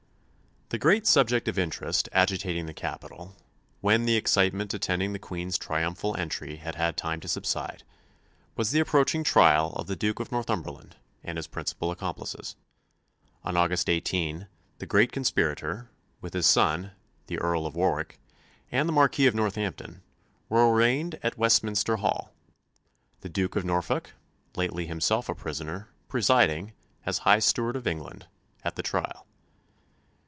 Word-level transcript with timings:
The 0.73 0.79
great 0.79 1.05
subject 1.05 1.49
of 1.49 1.59
interest 1.59 2.07
agitating 2.13 2.65
the 2.65 2.73
capital, 2.73 3.35
when 3.81 4.05
the 4.05 4.15
excitement 4.15 4.73
attending 4.73 5.11
the 5.11 5.19
Queen's 5.19 5.57
triumphal 5.57 6.15
entry 6.15 6.55
had 6.55 6.75
had 6.75 6.95
time 6.95 7.19
to 7.19 7.27
subside, 7.27 7.83
was 8.55 8.71
the 8.71 8.79
approaching 8.79 9.21
trial 9.25 9.73
of 9.73 9.87
the 9.87 9.97
Duke 9.97 10.21
of 10.21 10.31
Northumberland 10.31 10.95
and 11.25 11.37
his 11.37 11.47
principal 11.47 11.91
accomplices. 11.91 12.55
On 13.43 13.57
August 13.57 13.89
18 13.89 14.47
the 14.77 14.85
great 14.85 15.11
conspirator, 15.11 15.89
with 16.21 16.33
his 16.33 16.45
son, 16.45 16.91
the 17.27 17.37
Earl 17.37 17.65
of 17.65 17.75
Warwick, 17.75 18.17
and 18.71 18.87
the 18.87 18.93
Marquis 18.93 19.27
of 19.27 19.35
Northampton, 19.35 20.01
were 20.47 20.71
arraigned 20.73 21.19
at 21.21 21.37
Westminster 21.37 21.97
Hall, 21.97 22.31
the 23.19 23.27
Duke 23.27 23.57
of 23.57 23.65
Norfolk, 23.65 24.13
lately 24.55 24.85
himself 24.87 25.27
a 25.27 25.35
prisoner, 25.35 25.89
presiding, 26.07 26.71
as 27.05 27.17
High 27.17 27.39
Steward 27.39 27.75
of 27.75 27.85
England, 27.87 28.25
at 28.63 28.77
the 28.77 28.83
trial. 28.83 29.27